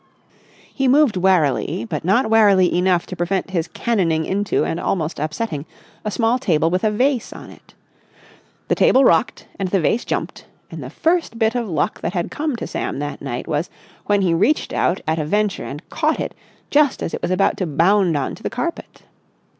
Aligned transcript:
He 0.73 0.87
moved 0.87 1.15
warily, 1.15 1.85
but 1.87 2.03
not 2.03 2.27
warily 2.27 2.75
enough 2.75 3.05
to 3.05 3.15
prevent 3.15 3.51
his 3.51 3.67
cannoning 3.67 4.25
into 4.25 4.63
and 4.65 4.79
almost 4.79 5.19
upsetting 5.19 5.67
a 6.03 6.09
small 6.09 6.39
table 6.39 6.71
with 6.71 6.83
a 6.83 6.89
vase 6.89 7.31
on 7.31 7.51
it. 7.51 7.75
The 8.67 8.73
table 8.73 9.05
rocked 9.05 9.47
and 9.59 9.69
the 9.69 9.79
vase 9.79 10.03
jumped, 10.03 10.45
and 10.71 10.81
the 10.83 10.89
first 10.89 11.37
bit 11.37 11.53
of 11.53 11.69
luck 11.69 12.01
that 12.01 12.15
had 12.15 12.31
come 12.31 12.55
to 12.55 12.65
Sam 12.65 12.97
that 12.97 13.21
night 13.21 13.47
was 13.47 13.69
when 14.07 14.23
he 14.23 14.33
reached 14.33 14.73
out 14.73 15.01
at 15.05 15.19
a 15.19 15.23
venture 15.25 15.65
and 15.65 15.87
caught 15.91 16.19
it 16.19 16.33
just 16.71 17.03
as 17.03 17.13
it 17.13 17.21
was 17.21 17.29
about 17.29 17.55
to 17.57 17.67
bound 17.67 18.17
on 18.17 18.33
to 18.33 18.41
the 18.41 18.49
carpet. 18.49 19.03